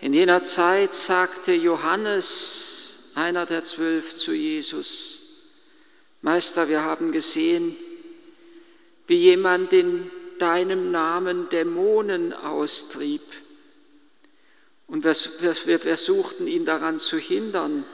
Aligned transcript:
In 0.00 0.14
jener 0.14 0.42
Zeit 0.42 0.94
sagte 0.94 1.52
Johannes, 1.52 3.10
einer 3.14 3.44
der 3.44 3.64
zwölf, 3.64 4.14
zu 4.14 4.32
Jesus, 4.32 5.18
Meister, 6.22 6.70
wir 6.70 6.82
haben 6.82 7.12
gesehen, 7.12 7.76
wie 9.06 9.18
jemand 9.18 9.74
in 9.74 10.10
deinem 10.38 10.90
Namen 10.90 11.50
Dämonen 11.50 12.32
austrieb. 12.32 13.20
Und 14.86 15.04
wir 15.04 15.78
versuchten 15.78 16.46
ihn 16.46 16.64
daran 16.64 16.98
zu 16.98 17.18
hindern, 17.18 17.84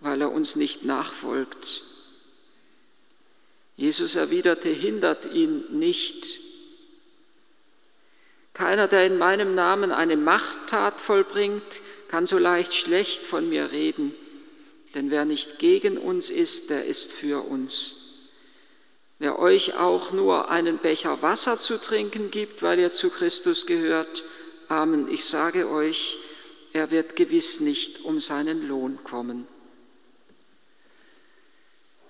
weil 0.00 0.22
er 0.22 0.32
uns 0.32 0.56
nicht 0.56 0.84
nachfolgt. 0.84 1.82
Jesus 3.76 4.16
erwiderte, 4.16 4.70
hindert 4.70 5.26
ihn 5.26 5.64
nicht. 5.78 6.51
Keiner, 8.62 8.86
der 8.86 9.04
in 9.04 9.18
meinem 9.18 9.56
Namen 9.56 9.90
eine 9.90 10.16
Machttat 10.16 11.00
vollbringt, 11.00 11.80
kann 12.06 12.26
so 12.26 12.38
leicht 12.38 12.72
schlecht 12.72 13.26
von 13.26 13.48
mir 13.48 13.72
reden. 13.72 14.14
Denn 14.94 15.10
wer 15.10 15.24
nicht 15.24 15.58
gegen 15.58 15.98
uns 15.98 16.30
ist, 16.30 16.70
der 16.70 16.84
ist 16.84 17.10
für 17.10 17.44
uns. 17.44 18.30
Wer 19.18 19.40
euch 19.40 19.76
auch 19.78 20.12
nur 20.12 20.48
einen 20.48 20.78
Becher 20.78 21.22
Wasser 21.22 21.58
zu 21.58 21.76
trinken 21.76 22.30
gibt, 22.30 22.62
weil 22.62 22.78
ihr 22.78 22.92
zu 22.92 23.10
Christus 23.10 23.66
gehört, 23.66 24.22
Amen, 24.68 25.08
ich 25.08 25.24
sage 25.24 25.68
euch, 25.68 26.18
er 26.72 26.92
wird 26.92 27.16
gewiss 27.16 27.58
nicht 27.58 28.04
um 28.04 28.20
seinen 28.20 28.68
Lohn 28.68 29.00
kommen. 29.02 29.48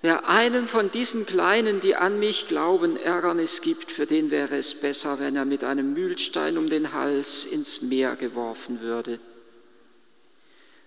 Wer 0.02 0.29
einem 0.29 0.66
von 0.66 0.91
diesen 0.91 1.27
Kleinen, 1.27 1.79
die 1.79 1.95
an 1.95 2.19
mich 2.19 2.48
glauben, 2.48 2.97
Ärgernis 2.97 3.62
gibt, 3.62 3.92
für 3.92 4.05
den 4.05 4.33
wäre 4.33 4.56
es 4.56 4.75
besser, 4.75 5.20
wenn 5.20 5.37
er 5.37 5.45
mit 5.45 5.62
einem 5.62 5.92
Mühlstein 5.92 6.59
um 6.59 6.69
den 6.69 6.92
Hals 6.92 7.45
ins 7.45 7.83
Meer 7.83 8.16
geworfen 8.16 8.80
würde. 8.80 9.20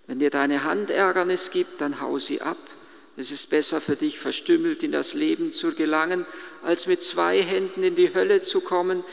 Wenn 0.06 0.20
dir 0.20 0.30
deine 0.30 0.66
Hand 0.66 0.90
Ärgernis 0.90 1.52
gibt, 1.52 1.80
dann 1.80 2.02
hau 2.02 2.20
sie 2.20 2.42
ab. 2.42 2.58
Es 3.16 3.32
ist 3.32 3.50
besser 3.50 3.80
für 3.80 3.96
dich, 3.96 4.20
verstümmelt 4.20 4.84
in 4.84 4.92
das 4.92 5.14
Leben 5.14 5.54
zu 5.54 5.74
gelangen, 5.74 6.26
als 6.62 6.86
mit 6.86 7.02
zwei 7.02 7.42
Händen 7.42 7.84
in 7.84 7.96
die 7.96 8.14
Hölle 8.14 8.42
zu 8.42 8.60
kommen, 8.60 9.06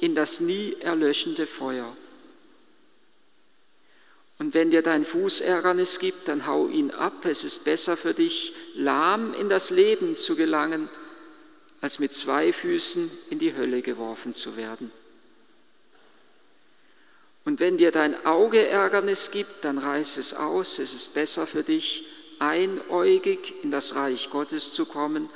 in 0.00 0.14
das 0.14 0.40
nie 0.40 0.74
erlöschende 0.80 1.46
Feuer. 1.46 1.94
Und 4.40 4.54
wenn 4.54 4.70
dir 4.70 4.80
dein 4.80 5.04
Fuß 5.04 5.42
Ärgernis 5.42 5.98
gibt, 5.98 6.26
dann 6.26 6.46
hau 6.46 6.66
ihn 6.66 6.90
ab. 6.90 7.26
Es 7.26 7.44
ist 7.44 7.62
besser 7.62 7.94
für 7.94 8.14
dich, 8.14 8.54
lahm 8.74 9.34
in 9.34 9.50
das 9.50 9.68
Leben 9.68 10.16
zu 10.16 10.34
gelangen, 10.34 10.88
als 11.82 11.98
mit 11.98 12.14
zwei 12.14 12.50
Füßen 12.50 13.10
in 13.28 13.38
die 13.38 13.54
Hölle 13.54 13.82
geworfen 13.82 14.32
zu 14.32 14.56
werden. 14.56 14.90
Und 17.44 17.60
wenn 17.60 17.76
dir 17.76 17.92
dein 17.92 18.24
Auge 18.24 18.66
Ärgernis 18.66 19.30
gibt, 19.30 19.62
dann 19.62 19.76
reiß 19.76 20.16
es 20.16 20.32
aus. 20.32 20.78
Es 20.78 20.94
ist 20.94 21.12
besser 21.12 21.46
für 21.46 21.62
dich, 21.62 22.06
einäugig 22.38 23.62
in 23.62 23.70
das 23.70 23.94
Reich 23.94 24.30
Gottes 24.30 24.72
zu 24.72 24.86
kommen, 24.86 25.28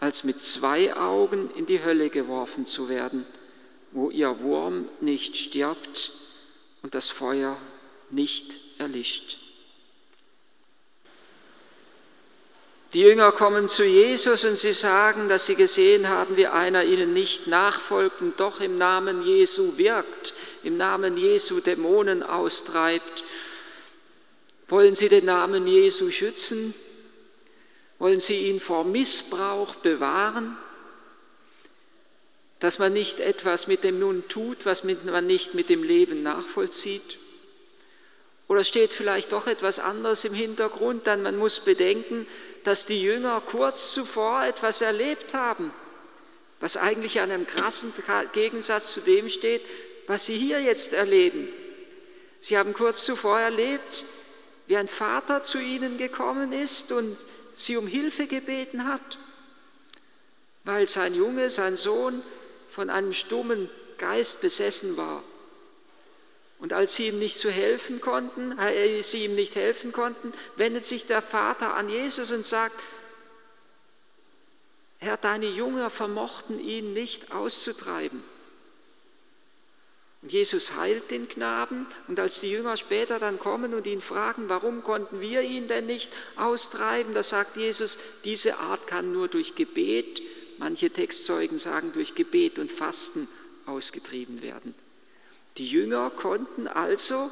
als 0.00 0.22
mit 0.22 0.38
zwei 0.38 0.94
Augen 0.96 1.48
in 1.56 1.64
die 1.64 1.82
Hölle 1.82 2.10
geworfen 2.10 2.66
zu 2.66 2.90
werden, 2.90 3.24
wo 3.92 4.10
ihr 4.10 4.40
Wurm 4.40 4.86
nicht 5.00 5.34
stirbt 5.34 6.12
und 6.82 6.94
das 6.94 7.08
Feuer 7.08 7.56
nicht 8.12 8.58
erlischt. 8.78 9.38
Die 12.92 13.02
Jünger 13.02 13.30
kommen 13.30 13.68
zu 13.68 13.84
Jesus 13.84 14.44
und 14.44 14.58
sie 14.58 14.72
sagen, 14.72 15.28
dass 15.28 15.46
sie 15.46 15.54
gesehen 15.54 16.08
haben, 16.08 16.36
wie 16.36 16.48
einer 16.48 16.82
ihnen 16.84 17.12
nicht 17.12 17.46
nachfolgt 17.46 18.20
und 18.20 18.40
doch 18.40 18.60
im 18.60 18.78
Namen 18.78 19.22
Jesu 19.22 19.78
wirkt, 19.78 20.34
im 20.64 20.76
Namen 20.76 21.16
Jesu 21.16 21.60
Dämonen 21.60 22.24
austreibt. 22.24 23.22
Wollen 24.68 24.96
sie 24.96 25.08
den 25.08 25.24
Namen 25.24 25.68
Jesu 25.68 26.10
schützen? 26.10 26.74
Wollen 28.00 28.18
sie 28.18 28.48
ihn 28.48 28.60
vor 28.60 28.84
Missbrauch 28.84 29.76
bewahren? 29.76 30.56
Dass 32.58 32.80
man 32.80 32.92
nicht 32.92 33.20
etwas 33.20 33.68
mit 33.68 33.84
dem 33.84 34.00
Nun 34.00 34.26
tut, 34.26 34.66
was 34.66 34.82
man 34.82 35.26
nicht 35.28 35.54
mit 35.54 35.68
dem 35.68 35.84
Leben 35.84 36.24
nachvollzieht? 36.24 37.18
Oder 38.50 38.64
steht 38.64 38.92
vielleicht 38.92 39.30
doch 39.30 39.46
etwas 39.46 39.78
anderes 39.78 40.24
im 40.24 40.34
Hintergrund? 40.34 41.06
Dann 41.06 41.22
man 41.22 41.36
muss 41.36 41.60
bedenken, 41.60 42.26
dass 42.64 42.84
die 42.84 43.00
Jünger 43.00 43.40
kurz 43.40 43.92
zuvor 43.92 44.44
etwas 44.44 44.80
erlebt 44.80 45.34
haben, 45.34 45.72
was 46.58 46.76
eigentlich 46.76 47.20
an 47.20 47.30
einem 47.30 47.46
krassen 47.46 47.92
Gegensatz 48.32 48.90
zu 48.90 49.02
dem 49.02 49.28
steht, 49.28 49.62
was 50.08 50.26
sie 50.26 50.36
hier 50.36 50.60
jetzt 50.60 50.94
erleben. 50.94 51.48
Sie 52.40 52.58
haben 52.58 52.74
kurz 52.74 53.04
zuvor 53.04 53.38
erlebt, 53.38 54.04
wie 54.66 54.76
ein 54.76 54.88
Vater 54.88 55.44
zu 55.44 55.60
ihnen 55.60 55.96
gekommen 55.96 56.52
ist 56.52 56.90
und 56.90 57.16
sie 57.54 57.76
um 57.76 57.86
Hilfe 57.86 58.26
gebeten 58.26 58.84
hat, 58.84 59.18
weil 60.64 60.88
sein 60.88 61.14
Junge, 61.14 61.50
sein 61.50 61.76
Sohn 61.76 62.20
von 62.68 62.90
einem 62.90 63.12
stummen 63.12 63.70
Geist 63.96 64.40
besessen 64.40 64.96
war. 64.96 65.22
Und 66.60 66.74
als 66.74 66.94
sie 66.94 67.08
ihm 67.08 67.18
nicht 67.18 67.38
zu 67.38 67.50
helfen 67.50 68.00
konnten, 68.00 68.58
äh, 68.58 69.00
sie 69.02 69.24
ihm 69.24 69.34
nicht 69.34 69.56
helfen 69.56 69.92
konnten, 69.92 70.32
wendet 70.56 70.84
sich 70.84 71.06
der 71.06 71.22
Vater 71.22 71.74
an 71.74 71.88
Jesus 71.88 72.30
und 72.32 72.44
sagt, 72.44 72.78
Herr, 74.98 75.16
deine 75.16 75.46
Jünger 75.46 75.88
vermochten 75.88 76.60
ihn 76.60 76.92
nicht 76.92 77.32
auszutreiben. 77.32 78.22
Und 80.20 80.32
Jesus 80.32 80.76
heilt 80.76 81.10
den 81.10 81.30
Knaben 81.30 81.86
und 82.06 82.20
als 82.20 82.40
die 82.42 82.50
Jünger 82.50 82.76
später 82.76 83.18
dann 83.18 83.38
kommen 83.38 83.72
und 83.72 83.86
ihn 83.86 84.02
fragen, 84.02 84.50
warum 84.50 84.82
konnten 84.82 85.22
wir 85.22 85.40
ihn 85.40 85.66
denn 85.66 85.86
nicht 85.86 86.12
austreiben, 86.36 87.14
da 87.14 87.22
sagt 87.22 87.56
Jesus, 87.56 87.96
diese 88.24 88.58
Art 88.58 88.86
kann 88.86 89.14
nur 89.14 89.28
durch 89.28 89.54
Gebet, 89.54 90.20
manche 90.58 90.90
Textzeugen 90.90 91.56
sagen 91.56 91.92
durch 91.94 92.14
Gebet 92.14 92.58
und 92.58 92.70
Fasten 92.70 93.26
ausgetrieben 93.64 94.42
werden. 94.42 94.74
Die 95.56 95.66
Jünger 95.66 96.10
konnten 96.10 96.68
also 96.68 97.30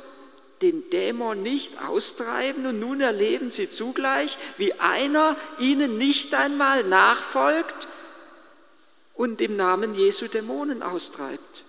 den 0.63 0.91
Dämon 0.91 1.43
nicht 1.43 1.81
austreiben 1.83 2.67
und 2.67 2.81
nun 2.81 3.01
erleben 3.01 3.51
sie 3.51 3.69
zugleich, 3.69 4.37
wie 4.57 4.75
einer 4.75 5.37
ihnen 5.59 5.99
nicht 5.99 6.35
einmal 6.35 6.85
nachfolgt 6.85 7.89
und 9.15 9.41
im 9.41 9.57
Namen 9.57 9.95
Jesu 9.95 10.27
Dämonen 10.27 10.83
austreibt. 10.83 11.65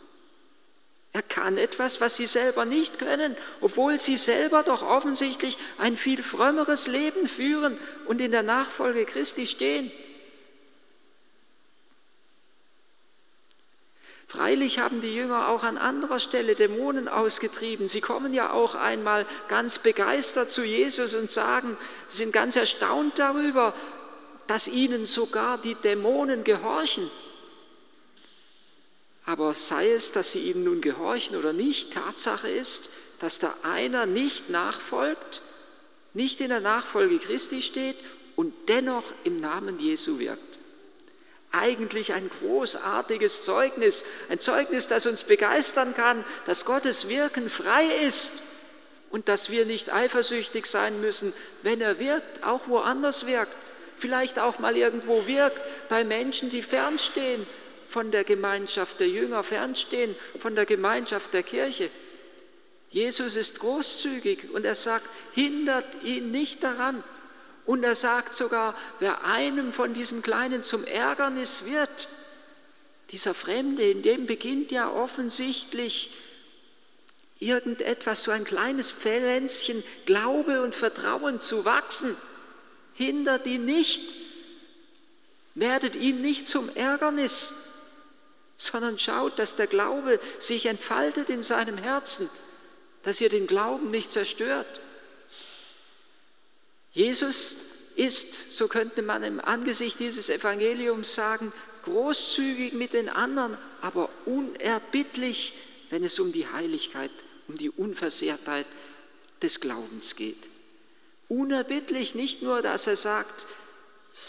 Er 1.11 1.23
kann 1.23 1.57
etwas, 1.57 2.01
was 2.01 2.17
sie 2.17 2.27
selber 2.27 2.66
nicht 2.66 2.99
können, 2.99 3.35
obwohl 3.61 3.99
sie 3.99 4.16
selber 4.16 4.61
doch 4.61 4.83
offensichtlich 4.83 5.57
ein 5.79 5.97
viel 5.97 6.21
frömmeres 6.21 6.85
Leben 6.85 7.27
führen 7.27 7.79
und 8.05 8.21
in 8.21 8.31
der 8.31 8.43
Nachfolge 8.43 9.05
Christi 9.05 9.47
stehen. 9.47 9.91
Freilich 14.49 14.79
haben 14.79 14.99
die 14.99 15.13
Jünger 15.13 15.49
auch 15.49 15.61
an 15.61 15.77
anderer 15.77 16.17
Stelle 16.17 16.55
Dämonen 16.55 17.07
ausgetrieben. 17.07 17.87
Sie 17.87 18.01
kommen 18.01 18.33
ja 18.33 18.51
auch 18.51 18.73
einmal 18.73 19.27
ganz 19.47 19.77
begeistert 19.77 20.51
zu 20.51 20.63
Jesus 20.63 21.13
und 21.13 21.29
sagen, 21.29 21.77
sind 22.07 22.33
ganz 22.33 22.55
erstaunt 22.55 23.19
darüber, 23.19 23.75
dass 24.47 24.67
ihnen 24.67 25.05
sogar 25.05 25.59
die 25.59 25.75
Dämonen 25.75 26.43
gehorchen. 26.43 27.11
Aber 29.27 29.53
sei 29.53 29.91
es, 29.91 30.13
dass 30.13 30.31
sie 30.31 30.49
ihm 30.49 30.63
nun 30.63 30.81
gehorchen 30.81 31.35
oder 31.35 31.53
nicht, 31.53 31.93
Tatsache 31.93 32.49
ist, 32.49 32.89
dass 33.19 33.37
da 33.37 33.53
einer 33.61 34.07
nicht 34.07 34.49
nachfolgt, 34.49 35.43
nicht 36.16 36.41
in 36.41 36.49
der 36.49 36.59
Nachfolge 36.59 37.19
Christi 37.19 37.61
steht 37.61 37.97
und 38.35 38.51
dennoch 38.67 39.03
im 39.25 39.37
Namen 39.37 39.79
Jesu 39.79 40.17
wirkt 40.17 40.48
eigentlich 41.51 42.13
ein 42.13 42.29
großartiges 42.29 43.43
Zeugnis, 43.43 44.05
ein 44.29 44.39
Zeugnis, 44.39 44.87
das 44.87 45.05
uns 45.05 45.23
begeistern 45.23 45.95
kann, 45.95 46.23
dass 46.45 46.65
Gottes 46.65 47.09
Wirken 47.09 47.49
frei 47.49 47.85
ist 48.05 48.41
und 49.09 49.27
dass 49.27 49.49
wir 49.49 49.66
nicht 49.66 49.91
eifersüchtig 49.91 50.66
sein 50.66 51.01
müssen, 51.01 51.34
wenn 51.63 51.81
er 51.81 51.99
wirkt, 51.99 52.43
auch 52.43 52.67
woanders 52.67 53.25
wirkt, 53.25 53.53
vielleicht 53.97 54.40
auch 54.40 54.59
mal 54.59 54.78
irgendwo 54.78 55.25
wirkt 55.28 55.59
bei 55.90 56.03
Menschen, 56.03 56.49
die 56.49 56.61
fernstehen 56.61 57.46
von 57.87 58.11
der 58.11 58.23
Gemeinschaft 58.23 58.99
der 58.99 59.09
Jünger, 59.09 59.43
fernstehen 59.43 60.16
von 60.40 60.55
der 60.55 60.66
Gemeinschaft 60.66 61.34
der 61.34 61.43
Kirche. 61.43 61.90
Jesus 62.91 63.35
ist 63.35 63.59
großzügig 63.59 64.52
und 64.53 64.66
er 64.66 64.75
sagt, 64.75 65.05
hindert 65.34 66.03
ihn 66.03 66.31
nicht 66.31 66.63
daran, 66.63 67.03
und 67.69 67.83
er 67.83 67.93
sagt 67.93 68.33
sogar, 68.33 68.75
wer 68.97 69.25
einem 69.25 69.73
von 69.73 69.93
diesem 69.93 70.23
Kleinen 70.23 70.63
zum 70.63 70.85
Ärgernis 70.85 71.66
wird, 71.66 72.07
dieser 73.11 73.35
Fremde, 73.35 73.87
in 73.87 74.01
dem 74.01 74.25
beginnt 74.25 74.71
ja 74.71 74.89
offensichtlich 74.91 76.17
irgendetwas, 77.37 78.23
so 78.23 78.31
ein 78.31 78.43
kleines 78.43 78.89
Pflänzchen 78.89 79.83
Glaube 80.07 80.63
und 80.63 80.73
Vertrauen 80.73 81.39
zu 81.39 81.63
wachsen. 81.63 82.17
Hindert 82.95 83.45
ihn 83.45 83.66
nicht, 83.66 84.16
werdet 85.53 85.95
ihm 85.95 86.21
nicht 86.21 86.47
zum 86.47 86.75
Ärgernis, 86.75 87.53
sondern 88.57 88.97
schaut, 88.97 89.37
dass 89.37 89.57
der 89.57 89.67
Glaube 89.67 90.19
sich 90.39 90.66
entfaltet 90.66 91.29
in 91.29 91.43
seinem 91.43 91.77
Herzen 91.77 92.31
dass 93.03 93.21
ihr 93.21 93.29
den 93.29 93.47
Glauben 93.47 93.87
nicht 93.87 94.11
zerstört. 94.11 94.81
Jesus 96.91 97.56
ist, 97.96 98.56
so 98.56 98.68
könnte 98.68 99.02
man 99.02 99.24
im 99.24 99.40
Angesicht 99.40 100.00
dieses 100.00 100.30
Evangeliums 100.30 101.16
sagen, 101.16 101.52
großzügig 101.84 102.74
mit 102.74 102.94
den 102.94 103.09
anderen, 103.09 103.58
aber 103.82 104.09
unerbittlich, 104.26 105.53
wenn 105.90 106.03
es 106.03 106.20
um 106.20 106.32
die 106.32 106.47
Heiligkeit, 106.47 107.12
um 107.47 107.58
die 107.58 107.70
Unversehrtheit 107.70 108.66
des 109.41 109.59
Glaubens 109.59 110.16
geht. 110.16 110.50
Unerbittlich 111.28 112.16
nicht 112.16 112.41
nur, 112.41 112.62
dass 112.62 112.88
er 112.88 112.96
sagt, 112.96 113.47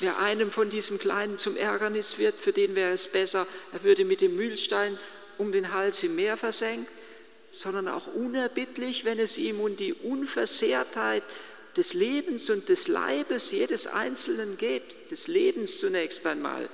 wer 0.01 0.19
einem 0.19 0.51
von 0.51 0.71
diesem 0.71 0.99
Kleinen 0.99 1.39
zum 1.39 1.57
Ärgernis 1.57 2.19
wird, 2.19 2.35
für 2.35 2.53
den 2.53 2.75
wäre 2.75 2.93
es 2.93 3.09
besser, 3.09 3.47
er 3.73 3.83
würde 3.83 4.05
mit 4.05 4.21
dem 4.21 4.37
Mühlstein 4.37 4.99
um 5.39 5.53
den 5.53 5.73
Hals 5.73 6.03
im 6.03 6.17
Meer 6.17 6.37
versenkt, 6.37 6.91
sondern 7.51 7.89
auch 7.89 8.07
unerbittlich, 8.07 9.05
wenn 9.05 9.19
es 9.19 9.39
ihm 9.39 9.61
um 9.61 9.77
die 9.77 9.95
Unversehrtheit 9.95 11.23
des 11.77 11.95
Lebens 11.95 12.51
und 12.51 12.69
des 12.69 12.89
Leibes 12.89 13.53
jedes 13.53 13.87
Einzelnen 13.87 14.57
geht, 14.57 15.11
des 15.11 15.29
Lebens 15.29 15.79
zunächst 15.79 16.27
einmal. 16.27 16.69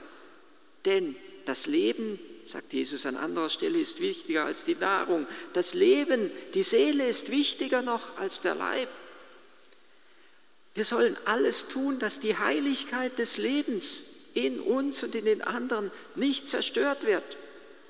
Denn 0.85 1.17
das 1.45 1.67
Leben, 1.67 2.19
sagt 2.45 2.73
Jesus 2.73 3.07
an 3.07 3.17
anderer 3.17 3.51
Stelle, 3.51 3.79
ist 3.79 4.01
wichtiger 4.01 4.45
als 4.45 4.65
die 4.65 4.75
Nahrung. 4.77 5.27
Das 5.53 5.75
Leben, 5.75 6.31
die 6.55 6.63
Seele 6.63 7.07
ist 7.09 7.31
wichtiger 7.31 7.83
noch 7.83 8.17
als 8.19 8.41
der 8.41 8.55
Leib. 8.55 8.89
Wir 10.75 10.85
sollen 10.85 11.17
alles 11.25 11.69
tun, 11.69 11.99
dass 11.99 12.21
die 12.21 12.37
Heiligkeit 12.37 13.19
des 13.19 13.39
Lebens 13.39 14.05
in 14.35 14.61
uns 14.61 15.03
und 15.03 15.15
in 15.15 15.25
den 15.25 15.43
anderen 15.43 15.91
nicht 16.15 16.47
zerstört 16.47 17.07
wird. 17.07 17.25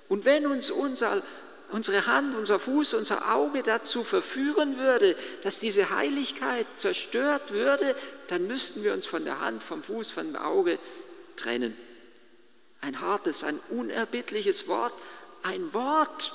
Und 0.08 0.24
wenn 0.24 0.46
uns 0.46 0.70
unser 0.70 1.22
unsere 1.70 2.06
Hand, 2.06 2.34
unser 2.36 2.60
Fuß, 2.60 2.94
unser 2.94 3.34
Auge 3.34 3.62
dazu 3.62 4.04
verführen 4.04 4.78
würde, 4.78 5.16
dass 5.42 5.58
diese 5.58 5.90
Heiligkeit 5.90 6.66
zerstört 6.76 7.50
würde, 7.50 7.96
dann 8.28 8.46
müssten 8.46 8.84
wir 8.84 8.92
uns 8.92 9.06
von 9.06 9.24
der 9.24 9.40
Hand, 9.40 9.62
vom 9.62 9.82
Fuß, 9.82 10.10
vom 10.10 10.36
Auge 10.36 10.78
trennen. 11.36 11.76
Ein 12.80 13.00
hartes, 13.00 13.42
ein 13.42 13.58
unerbittliches 13.70 14.68
Wort, 14.68 14.92
ein 15.42 15.72
Wort, 15.72 16.32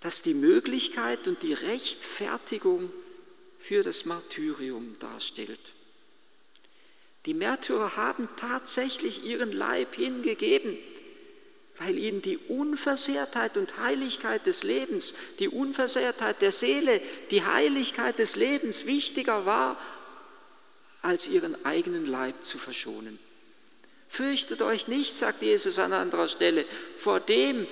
das 0.00 0.22
die 0.22 0.34
Möglichkeit 0.34 1.26
und 1.26 1.42
die 1.42 1.54
Rechtfertigung 1.54 2.92
für 3.58 3.82
das 3.82 4.04
Martyrium 4.04 4.96
darstellt. 4.98 5.72
Die 7.26 7.34
Märtyrer 7.34 7.96
haben 7.96 8.28
tatsächlich 8.36 9.24
ihren 9.24 9.50
Leib 9.50 9.94
hingegeben 9.94 10.76
weil 11.78 11.98
ihnen 11.98 12.22
die 12.22 12.38
Unversehrtheit 12.38 13.56
und 13.56 13.78
Heiligkeit 13.78 14.46
des 14.46 14.62
Lebens, 14.62 15.14
die 15.38 15.48
Unversehrtheit 15.48 16.40
der 16.40 16.52
Seele, 16.52 17.00
die 17.30 17.44
Heiligkeit 17.44 18.18
des 18.18 18.36
Lebens 18.36 18.86
wichtiger 18.86 19.44
war, 19.44 19.80
als 21.02 21.28
ihren 21.28 21.64
eigenen 21.64 22.06
Leib 22.06 22.42
zu 22.42 22.58
verschonen. 22.58 23.18
Fürchtet 24.08 24.62
euch 24.62 24.86
nicht, 24.86 25.16
sagt 25.16 25.42
Jesus 25.42 25.78
an 25.78 25.92
anderer 25.92 26.28
Stelle, 26.28 26.64
vor 26.96 27.18
dem, 27.18 27.66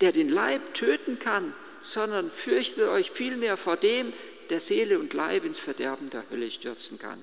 der 0.00 0.12
den 0.12 0.30
Leib 0.30 0.74
töten 0.74 1.18
kann, 1.18 1.54
sondern 1.80 2.30
fürchtet 2.30 2.88
euch 2.88 3.10
vielmehr 3.10 3.56
vor 3.56 3.76
dem, 3.76 4.12
der 4.48 4.60
Seele 4.60 4.98
und 4.98 5.12
Leib 5.12 5.44
ins 5.44 5.58
Verderben 5.58 6.10
der 6.10 6.24
Hölle 6.30 6.50
stürzen 6.50 6.98
kann. 6.98 7.22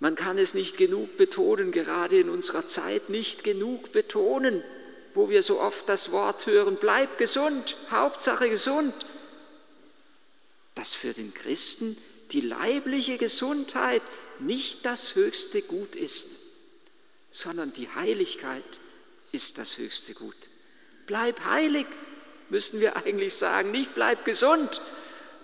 Man 0.00 0.14
kann 0.14 0.38
es 0.38 0.54
nicht 0.54 0.78
genug 0.78 1.18
betonen, 1.18 1.72
gerade 1.72 2.18
in 2.18 2.30
unserer 2.30 2.66
Zeit 2.66 3.10
nicht 3.10 3.44
genug 3.44 3.92
betonen, 3.92 4.64
wo 5.14 5.28
wir 5.28 5.42
so 5.42 5.60
oft 5.60 5.88
das 5.88 6.10
Wort 6.10 6.46
hören, 6.46 6.78
bleib 6.80 7.18
gesund, 7.18 7.76
Hauptsache 7.90 8.48
gesund, 8.48 8.94
dass 10.74 10.94
für 10.94 11.12
den 11.12 11.34
Christen 11.34 11.96
die 12.32 12.40
leibliche 12.40 13.18
Gesundheit 13.18 14.02
nicht 14.38 14.86
das 14.86 15.14
höchste 15.16 15.60
Gut 15.60 15.94
ist, 15.96 16.38
sondern 17.30 17.72
die 17.74 17.88
Heiligkeit 17.88 18.80
ist 19.32 19.58
das 19.58 19.76
höchste 19.76 20.14
Gut. 20.14 20.48
Bleib 21.06 21.44
heilig, 21.44 21.86
müssen 22.48 22.80
wir 22.80 22.96
eigentlich 23.04 23.34
sagen, 23.34 23.70
nicht 23.70 23.94
bleib 23.94 24.24
gesund, 24.24 24.80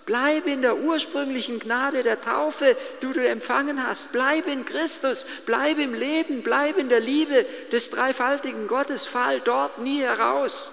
Bleib 0.07 0.47
in 0.47 0.63
der 0.63 0.79
ursprünglichen 0.79 1.59
Gnade 1.59 2.05
der 2.05 2.21
Taufe, 2.21 2.77
die 3.03 3.13
du 3.13 3.29
empfangen 3.29 3.85
hast. 3.85 4.13
Bleib 4.13 4.47
in 4.47 4.65
Christus, 4.65 5.27
bleib 5.47 5.79
im 5.79 5.95
Leben, 5.95 6.45
bleib 6.45 6.79
in 6.79 6.89
der 6.89 7.01
Liebe 7.01 7.45
des 7.73 7.91
dreifaltigen 7.91 8.69
Gottes. 8.69 9.07
Fall 9.07 9.41
dort 9.41 9.81
nie 9.81 10.01
heraus. 10.01 10.73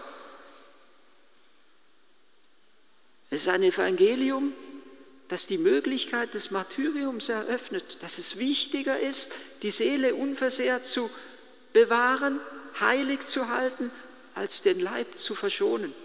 Es 3.31 3.41
ist 3.41 3.49
ein 3.49 3.63
Evangelium, 3.63 4.53
das 5.29 5.47
die 5.47 5.57
Möglichkeit 5.57 6.35
des 6.35 6.51
Martyriums 6.51 7.29
eröffnet, 7.29 8.03
dass 8.03 8.19
es 8.19 8.37
wichtiger 8.37 8.99
ist, 8.99 9.33
die 9.63 9.71
Seele 9.71 10.13
unversehrt 10.13 10.85
zu 10.85 11.09
bewahren, 11.73 12.39
heilig 12.79 13.25
zu 13.25 13.49
halten, 13.49 13.89
als 14.35 14.61
den 14.61 14.79
Leib 14.79 15.17
zu 15.17 15.33
verschonen. 15.33 15.95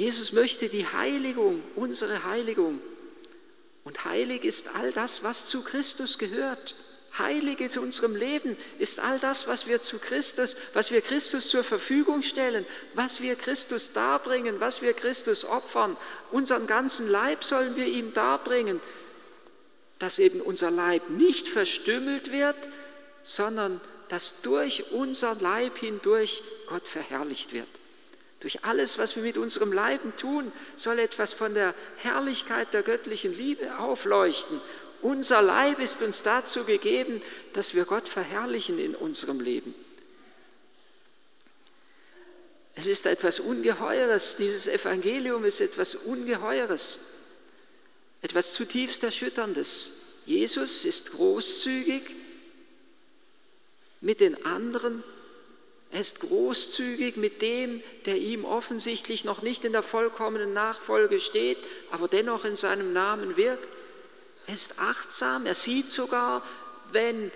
Jesus 0.00 0.32
möchte 0.32 0.70
die 0.70 0.86
Heiligung, 0.86 1.62
unsere 1.76 2.24
Heiligung. 2.24 2.80
Und 3.84 4.06
heilig 4.06 4.44
ist 4.44 4.74
all 4.74 4.92
das, 4.92 5.24
was 5.24 5.44
zu 5.44 5.62
Christus 5.62 6.16
gehört. 6.16 6.74
Heilige 7.18 7.68
zu 7.68 7.82
unserem 7.82 8.16
Leben 8.16 8.56
ist 8.78 8.98
all 8.98 9.18
das, 9.18 9.46
was 9.46 9.66
wir 9.66 9.82
zu 9.82 9.98
Christus, 9.98 10.56
was 10.72 10.90
wir 10.90 11.02
Christus 11.02 11.48
zur 11.50 11.64
Verfügung 11.64 12.22
stellen, 12.22 12.64
was 12.94 13.20
wir 13.20 13.36
Christus 13.36 13.92
darbringen, 13.92 14.58
was 14.58 14.80
wir 14.80 14.94
Christus 14.94 15.44
opfern. 15.44 15.98
Unseren 16.30 16.66
ganzen 16.66 17.06
Leib 17.06 17.44
sollen 17.44 17.76
wir 17.76 17.84
ihm 17.84 18.14
darbringen, 18.14 18.80
dass 19.98 20.18
eben 20.18 20.40
unser 20.40 20.70
Leib 20.70 21.10
nicht 21.10 21.46
verstümmelt 21.46 22.32
wird, 22.32 22.56
sondern 23.22 23.82
dass 24.08 24.40
durch 24.40 24.92
unser 24.92 25.34
Leib 25.34 25.76
hindurch 25.76 26.42
Gott 26.68 26.88
verherrlicht 26.88 27.52
wird. 27.52 27.79
Durch 28.40 28.64
alles, 28.64 28.98
was 28.98 29.16
wir 29.16 29.22
mit 29.22 29.36
unserem 29.36 29.72
Leiben 29.72 30.16
tun, 30.16 30.50
soll 30.74 30.98
etwas 30.98 31.34
von 31.34 31.52
der 31.52 31.74
Herrlichkeit 31.98 32.72
der 32.72 32.82
göttlichen 32.82 33.34
Liebe 33.34 33.78
aufleuchten. 33.78 34.60
Unser 35.02 35.42
Leib 35.42 35.78
ist 35.78 36.02
uns 36.02 36.22
dazu 36.22 36.64
gegeben, 36.64 37.20
dass 37.52 37.74
wir 37.74 37.84
Gott 37.84 38.08
verherrlichen 38.08 38.78
in 38.78 38.94
unserem 38.94 39.40
Leben. 39.40 39.74
Es 42.74 42.86
ist 42.86 43.04
etwas 43.04 43.40
Ungeheures, 43.40 44.36
dieses 44.36 44.66
Evangelium 44.66 45.44
ist 45.44 45.60
etwas 45.60 45.94
Ungeheures, 45.94 47.00
etwas 48.22 48.54
zutiefst 48.54 49.02
Erschütterndes. 49.02 50.22
Jesus 50.24 50.86
ist 50.86 51.12
großzügig 51.12 52.14
mit 54.00 54.20
den 54.20 54.46
anderen 54.46 55.02
er 55.92 56.00
ist 56.00 56.20
großzügig 56.20 57.16
mit 57.16 57.42
dem, 57.42 57.82
der 58.06 58.16
ihm 58.16 58.44
offensichtlich 58.44 59.24
noch 59.24 59.42
nicht 59.42 59.64
in 59.64 59.72
der 59.72 59.82
vollkommenen 59.82 60.52
Nachfolge 60.52 61.18
steht, 61.18 61.58
aber 61.90 62.06
dennoch 62.06 62.44
in 62.44 62.54
seinem 62.54 62.92
Namen 62.92 63.36
wirkt. 63.36 63.66
Er 64.46 64.54
ist 64.54 64.78
achtsam, 64.78 65.46
er 65.46 65.54
sieht 65.54 65.90
sogar, 65.90 66.44
wenn 66.92 67.32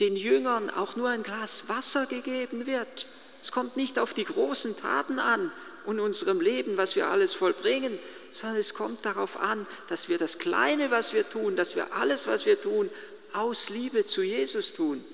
den 0.00 0.16
Jüngern 0.16 0.68
auch 0.68 0.96
nur 0.96 1.08
ein 1.08 1.22
Glas 1.22 1.68
Wasser 1.68 2.06
gegeben 2.06 2.66
wird. 2.66 3.06
Es 3.40 3.52
kommt 3.52 3.76
nicht 3.76 4.00
auf 4.00 4.14
die 4.14 4.24
großen 4.24 4.76
Taten 4.76 5.20
an 5.20 5.52
in 5.86 6.00
unserem 6.00 6.40
Leben, 6.40 6.76
was 6.76 6.96
wir 6.96 7.08
alles 7.08 7.34
vollbringen, 7.34 7.98
sondern 8.32 8.58
es 8.58 8.74
kommt 8.74 9.04
darauf 9.04 9.38
an, 9.38 9.66
dass 9.88 10.08
wir 10.08 10.18
das 10.18 10.38
Kleine, 10.38 10.90
was 10.90 11.12
wir 11.12 11.28
tun, 11.28 11.54
dass 11.54 11.76
wir 11.76 11.92
alles, 11.94 12.26
was 12.26 12.46
wir 12.46 12.60
tun, 12.60 12.90
aus 13.32 13.68
Liebe 13.68 14.06
zu 14.06 14.22
Jesus 14.22 14.72
tun. 14.72 15.04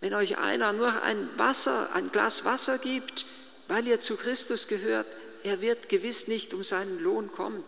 Wenn 0.00 0.14
euch 0.14 0.38
einer 0.38 0.72
nur 0.72 1.02
ein 1.02 1.28
Wasser, 1.36 1.94
ein 1.94 2.12
Glas 2.12 2.44
Wasser 2.44 2.78
gibt, 2.78 3.26
weil 3.66 3.86
ihr 3.86 4.00
zu 4.00 4.16
Christus 4.16 4.68
gehört, 4.68 5.06
er 5.42 5.60
wird 5.60 5.88
gewiss 5.88 6.28
nicht 6.28 6.54
um 6.54 6.62
seinen 6.62 7.02
Lohn 7.02 7.32
kommen. 7.32 7.64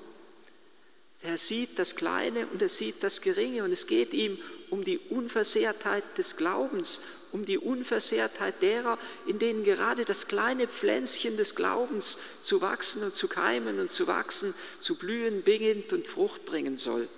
Er 1.22 1.36
sieht 1.36 1.78
das 1.78 1.96
Kleine 1.96 2.46
und 2.46 2.62
er 2.62 2.68
sieht 2.68 3.02
das 3.02 3.20
Geringe 3.20 3.64
und 3.64 3.72
es 3.72 3.86
geht 3.86 4.14
ihm 4.14 4.38
um 4.70 4.84
die 4.84 4.98
Unversehrtheit 4.98 6.04
des 6.16 6.36
Glaubens, 6.36 7.02
um 7.32 7.44
die 7.44 7.58
Unversehrtheit 7.58 8.62
derer, 8.62 8.98
in 9.26 9.38
denen 9.38 9.64
gerade 9.64 10.04
das 10.04 10.28
kleine 10.28 10.66
Pflänzchen 10.66 11.36
des 11.36 11.54
Glaubens 11.54 12.18
zu 12.42 12.60
wachsen 12.60 13.02
und 13.02 13.14
zu 13.14 13.28
keimen 13.28 13.80
und 13.80 13.90
zu 13.90 14.06
wachsen, 14.06 14.54
zu 14.78 14.94
blühen 14.94 15.42
beginnt 15.42 15.92
und 15.92 16.06
Frucht 16.06 16.44
bringen 16.44 16.76
soll. 16.76 17.08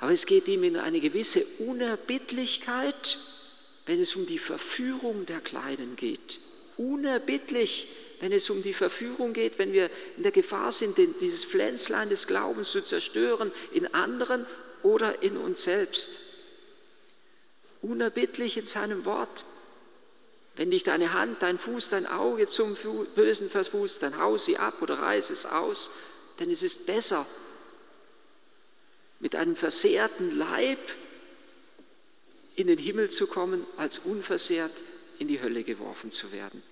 Aber 0.00 0.12
es 0.12 0.26
geht 0.26 0.48
ihm 0.48 0.64
in 0.64 0.76
eine 0.76 1.00
gewisse 1.00 1.44
Unerbittlichkeit, 1.58 3.18
wenn 3.86 4.00
es 4.00 4.14
um 4.16 4.26
die 4.26 4.38
Verführung 4.38 5.26
der 5.26 5.40
Kleinen 5.40 5.96
geht. 5.96 6.40
Unerbittlich, 6.76 7.88
wenn 8.20 8.32
es 8.32 8.48
um 8.50 8.62
die 8.62 8.74
Verführung 8.74 9.32
geht, 9.32 9.58
wenn 9.58 9.72
wir 9.72 9.90
in 10.16 10.22
der 10.22 10.32
Gefahr 10.32 10.70
sind, 10.70 10.96
dieses 11.20 11.44
Pflänzlein 11.44 12.08
des 12.08 12.26
Glaubens 12.26 12.70
zu 12.70 12.82
zerstören 12.82 13.50
in 13.72 13.92
anderen 13.94 14.46
oder 14.82 15.22
in 15.22 15.36
uns 15.36 15.64
selbst. 15.64 16.10
Unerbittlich 17.82 18.56
in 18.56 18.66
seinem 18.66 19.04
Wort, 19.04 19.44
Wenn 20.58 20.72
dich 20.72 20.82
deine 20.82 21.12
Hand, 21.12 21.40
dein 21.40 21.56
Fuß, 21.56 21.90
dein 21.90 22.08
Auge 22.08 22.48
zum 22.48 22.76
Bösen 23.14 23.48
verfußt, 23.48 24.02
dann 24.02 24.18
hau 24.18 24.36
sie 24.36 24.58
ab 24.58 24.82
oder 24.82 24.98
reiß 24.98 25.30
es 25.30 25.46
aus, 25.46 25.90
denn 26.40 26.50
es 26.50 26.64
ist 26.64 26.84
besser, 26.84 27.24
mit 29.20 29.34
einem 29.34 29.56
versehrten 29.56 30.36
Leib 30.36 30.78
in 32.56 32.66
den 32.66 32.78
Himmel 32.78 33.10
zu 33.10 33.26
kommen, 33.26 33.66
als 33.76 33.98
unversehrt 33.98 34.72
in 35.18 35.28
die 35.28 35.40
Hölle 35.40 35.64
geworfen 35.64 36.10
zu 36.10 36.32
werden. 36.32 36.62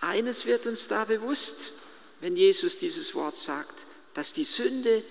Eines 0.00 0.46
wird 0.46 0.66
uns 0.66 0.88
da 0.88 1.04
bewusst, 1.04 1.72
wenn 2.20 2.36
Jesus 2.36 2.78
dieses 2.78 3.14
Wort 3.14 3.36
sagt, 3.36 3.74
dass 4.14 4.32
die 4.32 4.44
Sünde 4.44 5.02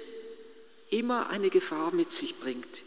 immer 0.90 1.30
eine 1.30 1.50
Gefahr 1.50 1.94
mit 1.94 2.12
sich 2.12 2.40
bringt. 2.40 2.84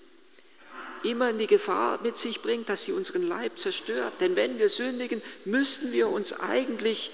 Immer 1.02 1.32
die 1.32 1.46
Gefahr 1.46 2.00
mit 2.02 2.16
sich 2.16 2.42
bringt, 2.42 2.68
dass 2.68 2.84
sie 2.84 2.92
unseren 2.92 3.26
Leib 3.26 3.58
zerstört. 3.58 4.14
Denn 4.20 4.36
wenn 4.36 4.58
wir 4.58 4.68
sündigen, 4.68 5.20
müssten 5.44 5.92
wir 5.92 6.08
uns 6.08 6.32
eigentlich 6.32 7.10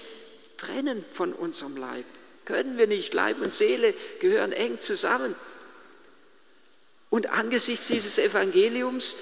trennen 0.57 1.03
von 1.11 1.33
unserem 1.33 1.75
Leib. 1.77 2.05
Können 2.45 2.77
wir 2.77 2.87
nicht. 2.87 3.13
Leib 3.13 3.41
und 3.41 3.53
Seele 3.53 3.93
gehören 4.19 4.51
eng 4.51 4.79
zusammen. 4.79 5.35
Und 7.09 7.31
angesichts 7.31 7.87
dieses 7.87 8.17
Evangeliums, 8.19 9.15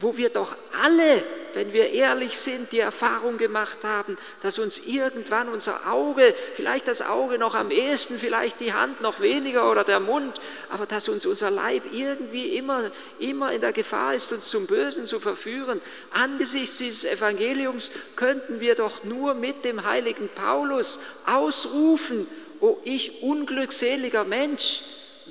wo 0.00 0.16
wir 0.16 0.30
doch 0.30 0.56
alle 0.82 1.24
wenn 1.54 1.72
wir 1.72 1.90
ehrlich 1.90 2.36
sind, 2.36 2.72
die 2.72 2.80
Erfahrung 2.80 3.38
gemacht 3.38 3.78
haben, 3.82 4.16
dass 4.42 4.58
uns 4.58 4.86
irgendwann 4.86 5.48
unser 5.48 5.90
Auge, 5.90 6.34
vielleicht 6.56 6.88
das 6.88 7.02
Auge 7.02 7.38
noch 7.38 7.54
am 7.54 7.70
ehesten, 7.70 8.18
vielleicht 8.18 8.60
die 8.60 8.72
Hand 8.72 9.00
noch 9.00 9.20
weniger 9.20 9.70
oder 9.70 9.84
der 9.84 10.00
Mund, 10.00 10.40
aber 10.70 10.86
dass 10.86 11.08
uns 11.08 11.26
unser 11.26 11.50
Leib 11.50 11.82
irgendwie 11.92 12.56
immer, 12.56 12.90
immer 13.18 13.52
in 13.52 13.60
der 13.60 13.72
Gefahr 13.72 14.14
ist, 14.14 14.32
uns 14.32 14.48
zum 14.48 14.66
Bösen 14.66 15.06
zu 15.06 15.20
verführen. 15.20 15.80
Angesichts 16.10 16.78
dieses 16.78 17.04
Evangeliums 17.04 17.90
könnten 18.16 18.60
wir 18.60 18.74
doch 18.74 19.04
nur 19.04 19.34
mit 19.34 19.64
dem 19.64 19.84
heiligen 19.84 20.28
Paulus 20.28 21.00
ausrufen, 21.26 22.26
o 22.60 22.78
ich 22.84 23.22
unglückseliger 23.22 24.24
Mensch, 24.24 24.82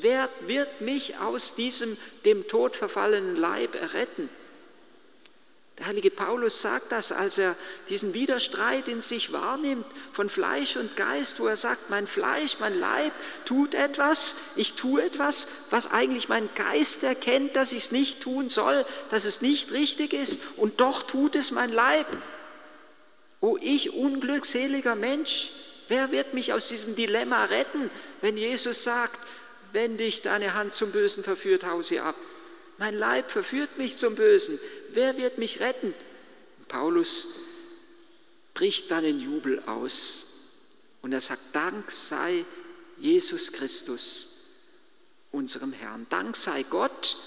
wer 0.04 0.30
wird 0.42 0.82
mich 0.82 1.18
aus 1.18 1.56
diesem 1.56 1.98
dem 2.26 2.48
Tod 2.48 2.76
verfallenen 2.76 3.36
Leib 3.36 3.76
erretten? 3.76 4.30
Der 5.80 5.88
heilige 5.88 6.12
Paulus 6.12 6.62
sagt 6.62 6.92
das, 6.92 7.12
als 7.12 7.40
er 7.40 7.56
diesen 7.90 8.14
Widerstreit 8.14 8.88
in 8.88 9.02
sich 9.02 9.34
wahrnimmt 9.34 9.88
von 10.12 10.30
Fleisch 10.30 10.76
und 10.76 10.96
Geist, 10.96 11.40
wo 11.40 11.48
er 11.48 11.56
sagt, 11.56 11.90
mein 11.90 12.06
Fleisch, 12.06 12.58
mein 12.60 12.80
Leib 12.80 13.12
tut 13.46 13.74
etwas, 13.74 14.36
ich 14.56 14.74
tue 14.74 15.02
etwas, 15.02 15.48
was 15.72 15.92
eigentlich 15.92 16.30
mein 16.30 16.48
Geist 16.54 17.04
erkennt, 17.04 17.56
dass 17.56 17.72
ich 17.72 17.86
es 17.86 17.92
nicht 17.92 18.22
tun 18.22 18.50
soll, 18.50 18.86
dass 19.10 19.26
es 19.26 19.42
nicht 19.42 19.72
richtig 19.72 20.14
ist 20.14 20.42
und 20.58 20.80
doch 20.80 21.04
tut 21.04 21.36
es 21.36 21.50
mein 21.50 21.74
Leib. 21.74 22.06
O 23.42 23.58
ich 23.60 23.94
unglückseliger 23.94 24.96
Mensch, 24.96 25.50
wer 25.88 26.12
wird 26.12 26.36
mich 26.36 26.54
aus 26.54 26.70
diesem 26.70 26.96
Dilemma 26.96 27.46
retten, 27.46 27.90
wenn 28.22 28.38
Jesus 28.38 28.84
sagt, 28.84 29.20
wenn 29.74 29.98
dich 29.98 30.22
deine 30.22 30.54
Hand 30.54 30.74
zum 30.74 30.92
Bösen 30.92 31.24
verführt, 31.24 31.66
hau 31.66 31.82
sie 31.82 32.00
ab. 32.00 32.16
Mein 32.78 32.96
Leib 32.96 33.30
verführt 33.30 33.78
mich 33.78 33.98
zum 33.98 34.16
Bösen. 34.16 34.60
Wer 34.94 35.18
wird 35.18 35.38
mich 35.38 35.60
retten? 35.60 35.94
Paulus 36.68 37.28
bricht 38.54 38.90
dann 38.92 39.04
in 39.04 39.20
Jubel 39.20 39.62
aus 39.66 40.22
und 41.02 41.12
er 41.12 41.22
sagt, 41.22 41.42
Dank 41.54 41.92
sei 41.92 42.46
Jesus 42.98 43.52
Christus, 43.52 44.52
unserem 45.32 45.74
Herrn. 45.74 46.06
Dank 46.10 46.36
sei 46.36 46.64
Gott 46.64 47.18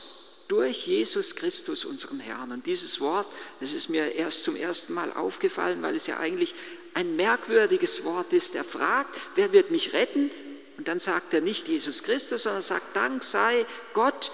durch 0.49 0.87
Jesus 0.87 1.35
Christus, 1.35 1.85
unserem 1.85 2.21
Herrn. 2.21 2.53
Und 2.53 2.67
dieses 2.67 3.01
Wort, 3.01 3.27
das 3.61 3.73
ist 3.73 3.89
mir 3.89 4.15
erst 4.15 4.45
zum 4.45 4.55
ersten 4.55 4.95
Mal 4.95 5.13
aufgefallen, 5.13 5.83
weil 5.83 5.97
es 5.97 6.07
ja 6.07 6.19
eigentlich 6.19 6.55
ein 6.95 7.17
merkwürdiges 7.17 8.05
Wort 8.05 8.33
ist. 8.33 8.55
Er 8.55 8.65
fragt, 8.65 9.19
wer 9.35 9.53
wird 9.53 9.71
mich 9.71 9.93
retten? 9.93 10.31
Und 10.77 10.89
dann 10.89 10.99
sagt 10.99 11.33
er 11.35 11.41
nicht 11.41 11.69
Jesus 11.69 12.03
Christus, 12.03 12.43
sondern 12.43 12.63
sagt, 12.63 12.95
Dank 12.95 13.25
sei 13.25 13.65
Gott 13.95 14.31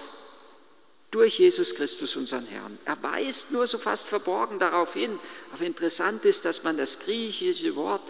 durch 1.12 1.38
Jesus 1.38 1.74
Christus, 1.74 2.16
unseren 2.16 2.46
Herrn. 2.46 2.78
Er 2.84 3.00
weist 3.02 3.52
nur 3.52 3.66
so 3.66 3.78
fast 3.78 4.08
verborgen 4.08 4.58
darauf 4.58 4.94
hin. 4.94 5.18
Aber 5.52 5.64
interessant 5.64 6.24
ist, 6.24 6.44
dass 6.44 6.64
man 6.64 6.76
das 6.76 7.00
griechische 7.00 7.76
Wort 7.76 8.02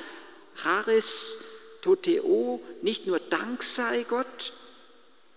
Charis 0.57 1.39
Toteo 1.83 2.63
nicht 2.81 3.07
nur 3.07 3.19
Dank 3.19 3.63
sei 3.63 4.05
Gott 4.09 4.53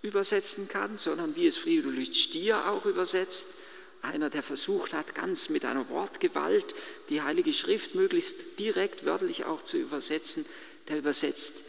übersetzen 0.03 0.69
kann, 0.69 0.97
sondern 0.97 1.35
wie 1.35 1.47
es 1.47 1.57
Fridolin 1.57 2.13
Stier 2.13 2.69
auch 2.69 2.85
übersetzt, 2.85 3.55
einer, 4.03 4.29
der 4.29 4.43
versucht 4.43 4.93
hat, 4.93 5.15
ganz 5.15 5.49
mit 5.49 5.65
einer 5.65 5.89
Wortgewalt 5.89 6.75
die 7.09 7.23
Heilige 7.23 7.51
Schrift 7.51 7.95
möglichst 7.95 8.59
direkt 8.59 9.05
wörtlich 9.05 9.45
auch 9.45 9.63
zu 9.63 9.77
übersetzen, 9.77 10.45
der 10.89 10.99
übersetzt, 10.99 11.63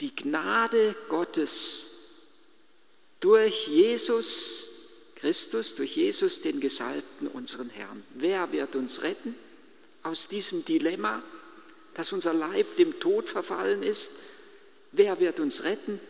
die 0.00 0.14
Gnade 0.14 0.94
Gottes 1.08 1.90
durch 3.20 3.68
Jesus 3.68 4.66
Christus, 5.16 5.74
durch 5.74 5.96
Jesus, 5.96 6.40
den 6.40 6.60
Gesalbten, 6.60 7.28
unseren 7.28 7.68
Herrn. 7.68 8.02
Wer 8.14 8.50
wird 8.52 8.74
uns 8.74 9.02
retten 9.02 9.34
aus 10.02 10.28
diesem 10.28 10.64
Dilemma, 10.64 11.22
dass 11.94 12.12
unser 12.12 12.32
Leib 12.32 12.76
dem 12.76 12.98
Tod 13.00 13.28
verfallen 13.28 13.82
ist? 13.82 14.12
Wer 14.92 15.20
wird 15.20 15.38
uns 15.38 15.64
retten? 15.64 16.00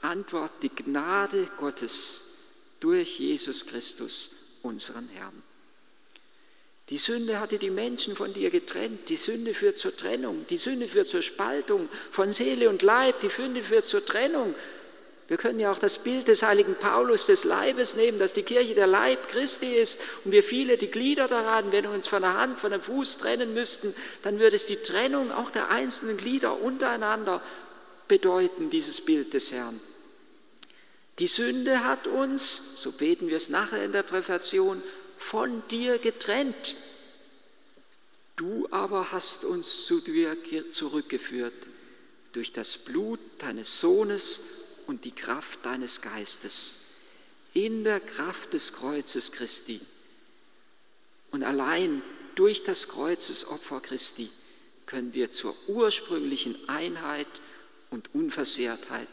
Antwort, 0.00 0.52
die 0.62 0.68
Gnade 0.68 1.48
Gottes 1.58 2.20
durch 2.80 3.18
Jesus 3.18 3.66
Christus, 3.66 4.30
unseren 4.62 5.08
Herrn. 5.08 5.42
Die 6.92 6.98
Sünde 6.98 7.40
hatte 7.40 7.58
die 7.58 7.70
Menschen 7.70 8.14
von 8.14 8.32
dir 8.32 8.50
getrennt. 8.50 9.08
Die 9.08 9.16
Sünde 9.16 9.52
führt 9.52 9.76
zur 9.76 9.96
Trennung. 9.96 10.46
Die 10.48 10.56
Sünde 10.56 10.86
führt 10.86 11.08
zur 11.08 11.22
Spaltung 11.22 11.88
von 12.12 12.32
Seele 12.32 12.68
und 12.68 12.82
Leib. 12.82 13.18
Die 13.20 13.28
Sünde 13.28 13.64
führt 13.64 13.86
zur 13.86 14.04
Trennung 14.04 14.54
wir 15.32 15.38
können 15.38 15.60
ja 15.60 15.72
auch 15.72 15.78
das 15.78 16.02
Bild 16.02 16.28
des 16.28 16.42
heiligen 16.42 16.74
Paulus 16.74 17.24
des 17.24 17.44
Leibes 17.44 17.96
nehmen, 17.96 18.18
dass 18.18 18.34
die 18.34 18.42
Kirche 18.42 18.74
der 18.74 18.86
Leib 18.86 19.28
Christi 19.28 19.74
ist 19.74 20.02
und 20.26 20.32
wir 20.32 20.42
viele 20.42 20.76
die 20.76 20.90
Glieder 20.90 21.26
daran, 21.26 21.72
wenn 21.72 21.84
wir 21.84 21.90
uns 21.90 22.06
von 22.06 22.20
der 22.20 22.36
Hand, 22.36 22.60
von 22.60 22.70
dem 22.70 22.82
Fuß 22.82 23.16
trennen 23.16 23.54
müssten, 23.54 23.94
dann 24.22 24.40
würde 24.40 24.56
es 24.56 24.66
die 24.66 24.76
Trennung 24.76 25.32
auch 25.32 25.48
der 25.48 25.70
einzelnen 25.70 26.18
Glieder 26.18 26.60
untereinander 26.60 27.40
bedeuten, 28.08 28.68
dieses 28.68 29.00
Bild 29.00 29.32
des 29.32 29.52
Herrn. 29.52 29.80
Die 31.18 31.26
Sünde 31.26 31.82
hat 31.82 32.06
uns, 32.08 32.82
so 32.82 32.92
beten 32.92 33.28
wir 33.28 33.38
es 33.38 33.48
nachher 33.48 33.82
in 33.82 33.92
der 33.92 34.02
Präfation, 34.02 34.82
von 35.22 35.62
dir 35.68 35.98
getrennt. 35.98 36.74
Du 38.36 38.66
aber 38.70 39.12
hast 39.12 39.44
uns 39.44 39.86
zu 39.86 40.00
dir 40.00 40.36
zurückgeführt 40.72 41.68
durch 42.32 42.52
das 42.52 42.78
Blut 42.78 43.20
deines 43.38 43.80
Sohnes 43.80 44.42
und 44.86 45.04
die 45.04 45.14
Kraft 45.14 45.64
deines 45.64 46.00
Geistes 46.00 46.78
in 47.54 47.84
der 47.84 48.00
Kraft 48.00 48.52
des 48.52 48.72
Kreuzes 48.72 49.32
Christi. 49.32 49.80
Und 51.30 51.44
allein 51.44 52.02
durch 52.34 52.64
das 52.64 52.88
Kreuzesopfer 52.88 53.80
Christi 53.80 54.30
können 54.86 55.14
wir 55.14 55.30
zur 55.30 55.54
ursprünglichen 55.68 56.56
Einheit 56.68 57.40
und 57.90 58.14
Unversehrtheit 58.14 59.08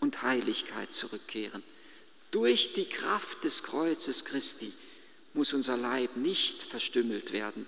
und 0.00 0.22
Heiligkeit 0.22 0.92
zurückkehren. 0.92 1.62
Durch 2.30 2.74
die 2.74 2.88
Kraft 2.88 3.44
des 3.44 3.62
Kreuzes 3.62 4.24
Christi 4.24 4.72
muss 5.36 5.52
unser 5.52 5.76
Leib 5.76 6.16
nicht 6.16 6.62
verstümmelt 6.62 7.32
werden, 7.32 7.66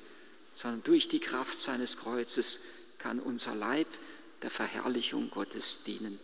sondern 0.54 0.82
durch 0.82 1.08
die 1.08 1.20
Kraft 1.20 1.58
seines 1.58 1.98
Kreuzes 1.98 2.62
kann 2.98 3.20
unser 3.20 3.54
Leib 3.54 3.86
der 4.42 4.50
Verherrlichung 4.50 5.30
Gottes 5.30 5.84
dienen. 5.84 6.18